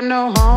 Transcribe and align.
got 0.00 0.04
no 0.04 0.30
home, 0.30 0.47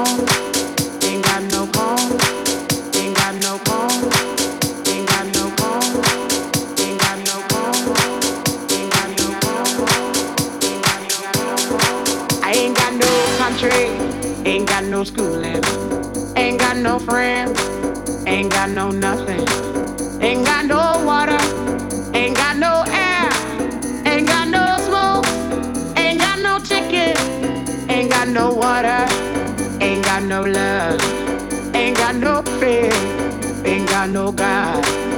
Ain't 0.00 0.59
no 34.10 34.32
God, 34.32 35.09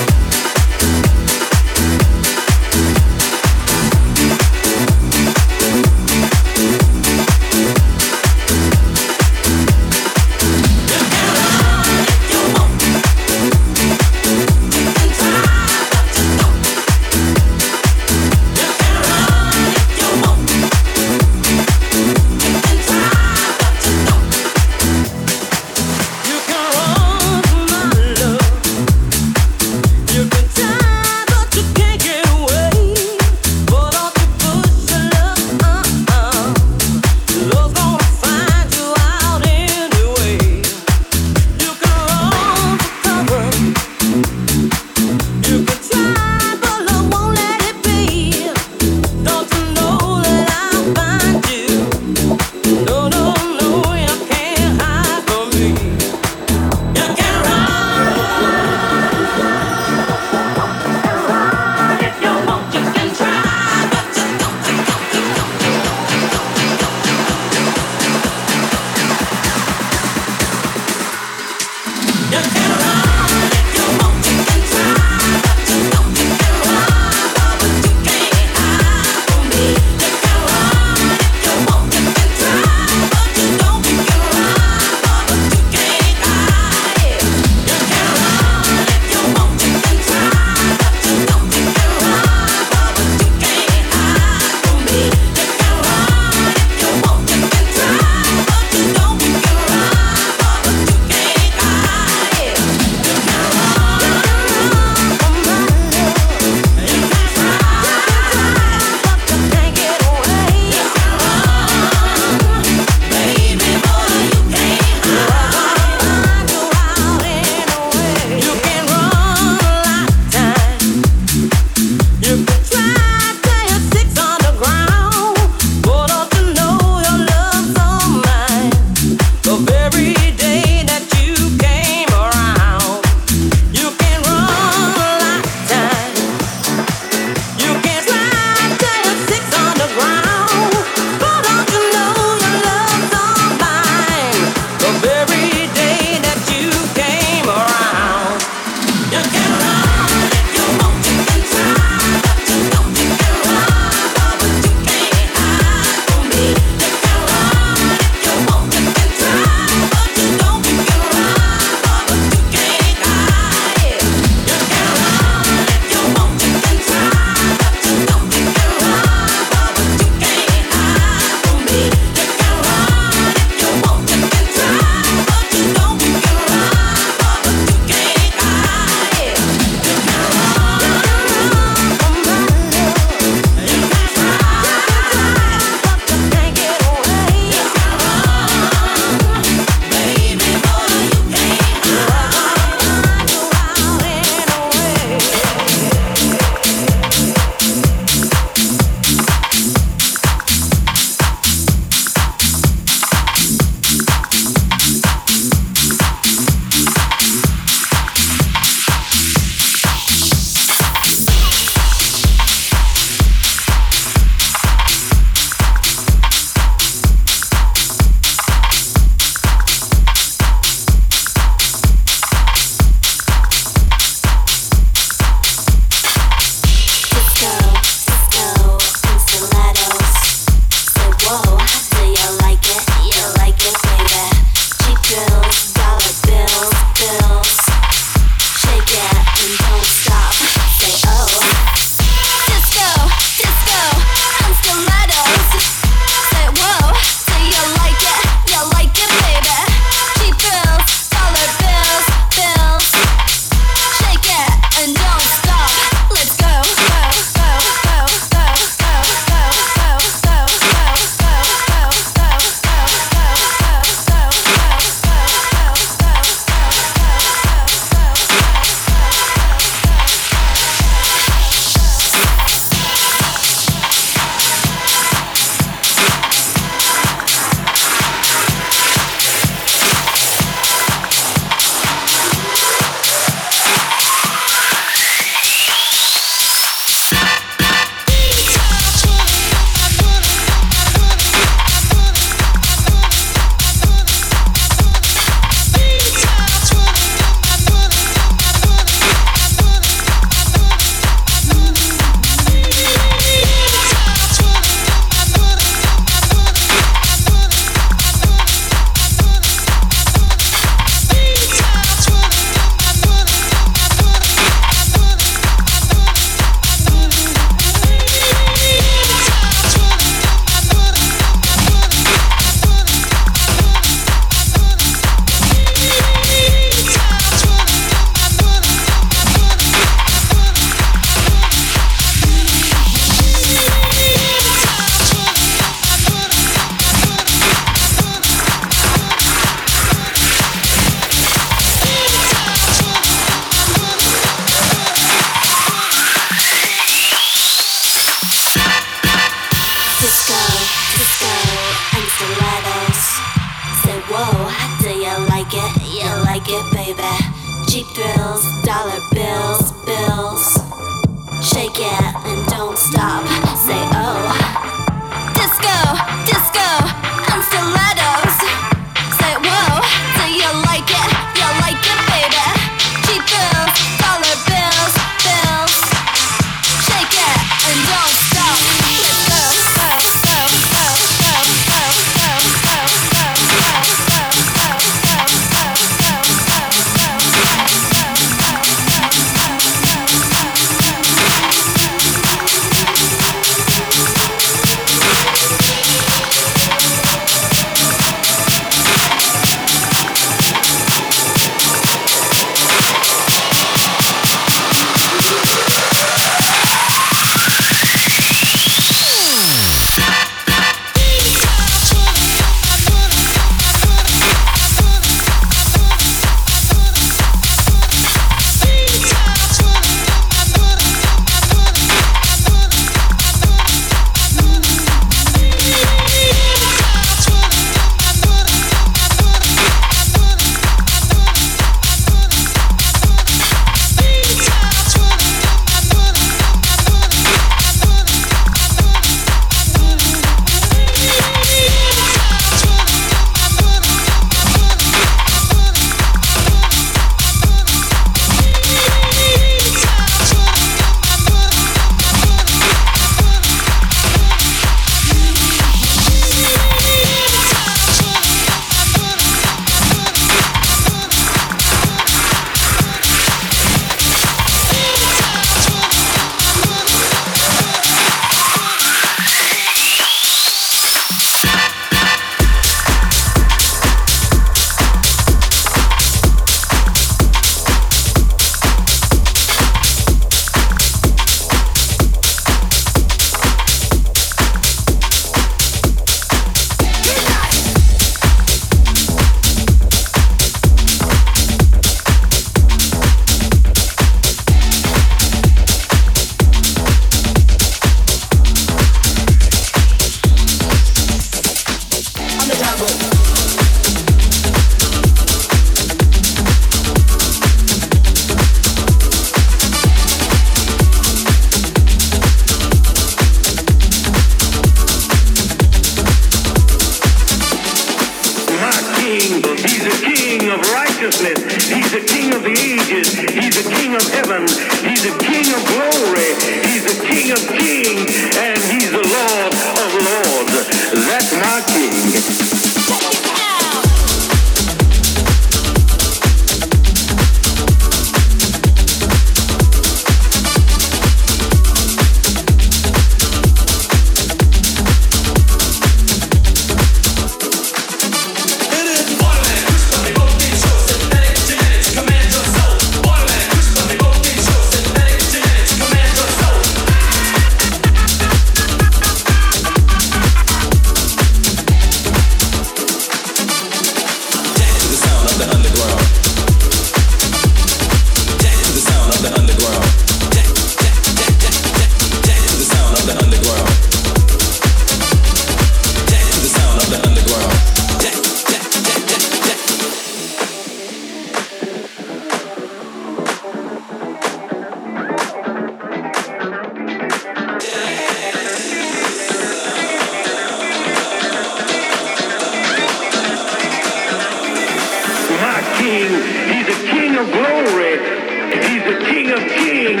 King 599.28 599.42
of 599.42 599.48
kings. 599.50 600.00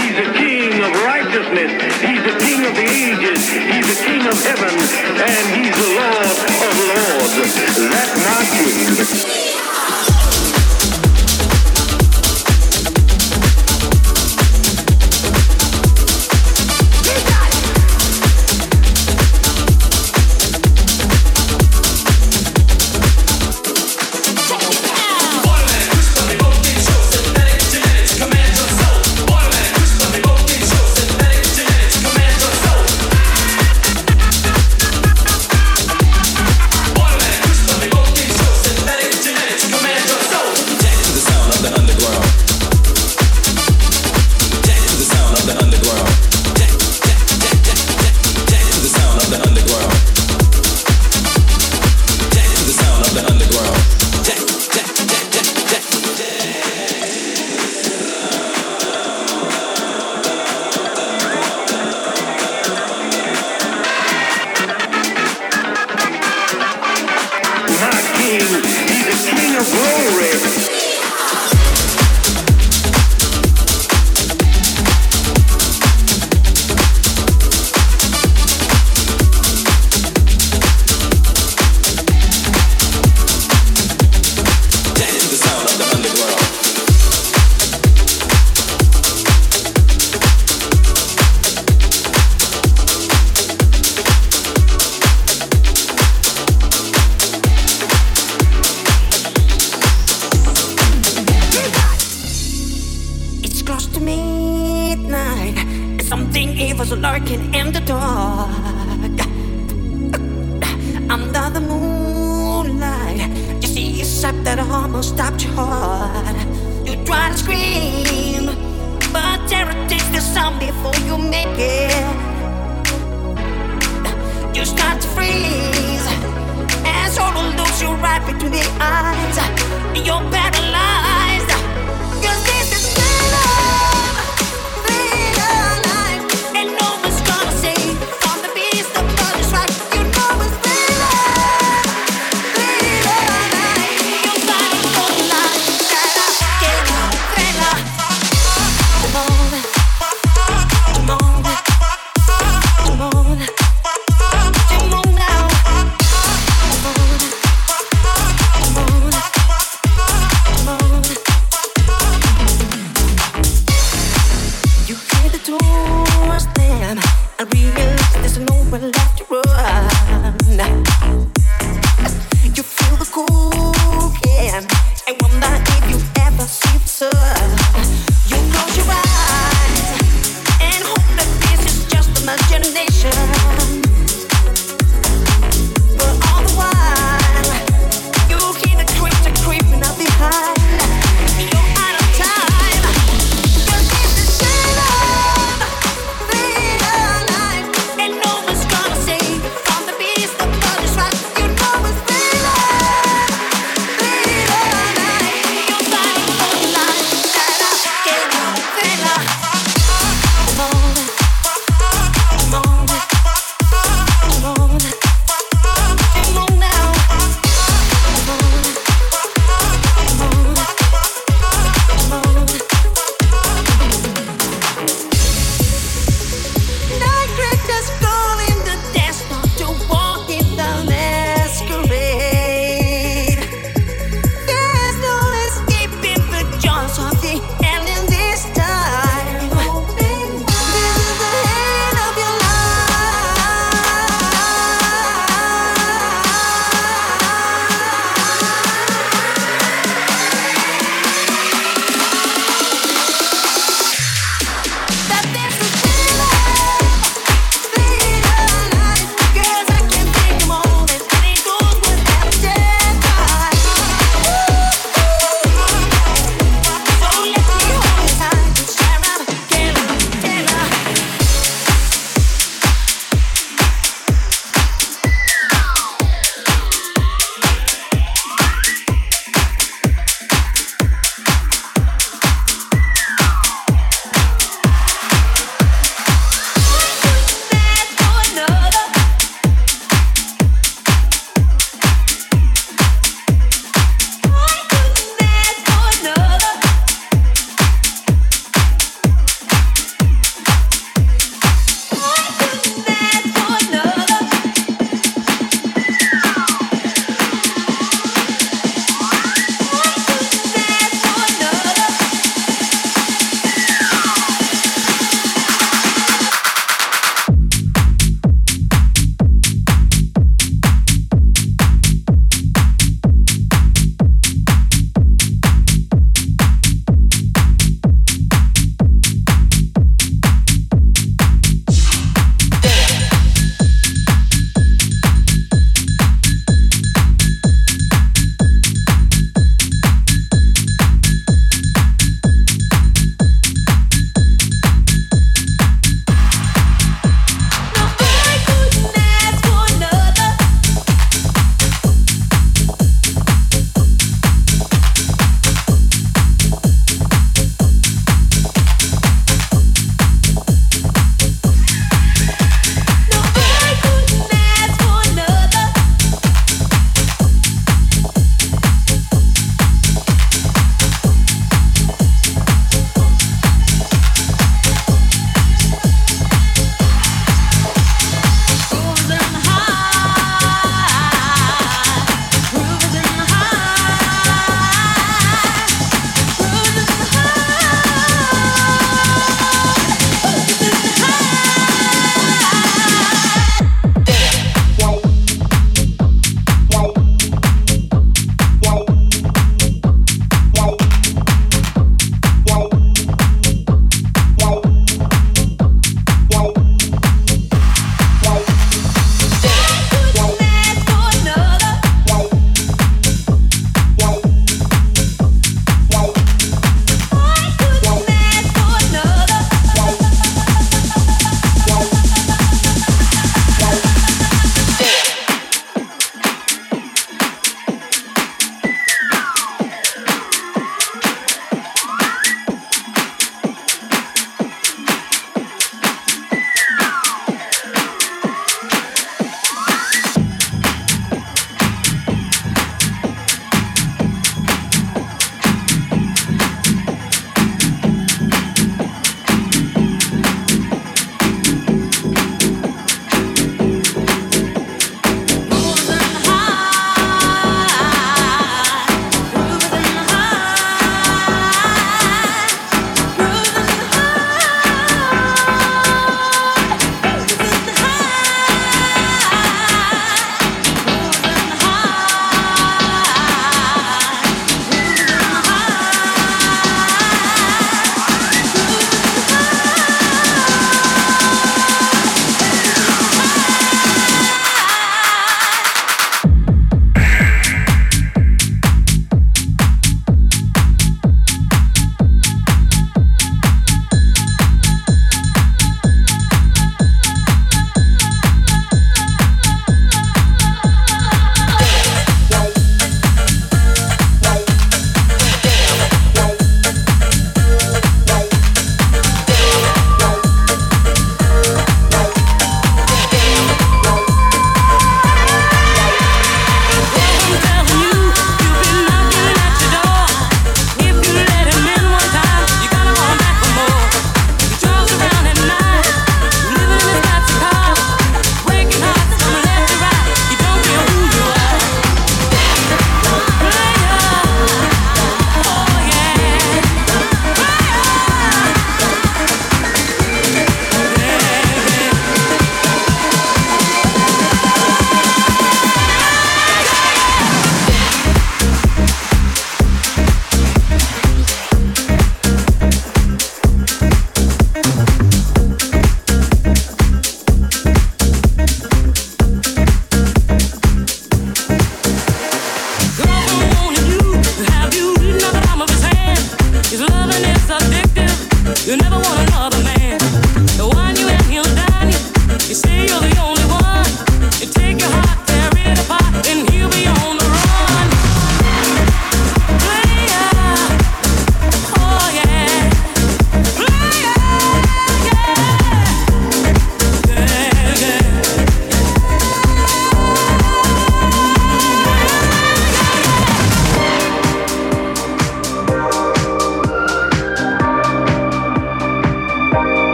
He's 0.00 0.16
the 0.16 0.32
King 0.32 0.72
of 0.82 0.92
righteousness. 1.04 1.72
He's 2.00 2.22
the 2.24 2.38
King 2.40 2.64
of 2.64 2.74
the 2.74 2.88
ages. 2.88 3.46
He's 3.46 3.86
the 3.86 4.04
King 4.06 4.26
of 4.26 4.42
heaven. 4.44 4.72
And 4.72 5.44
he's 5.60 5.76
the 5.76 5.88
Lord 6.00 6.38
of 6.56 6.72
lords. 6.88 7.54
That's 7.92 8.16
my 8.24 8.40
King. 8.56 9.51